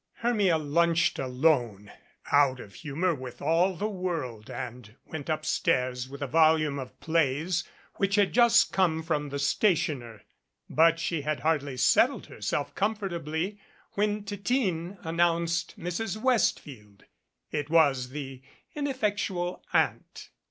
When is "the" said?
3.75-3.87, 9.29-9.37, 18.09-18.41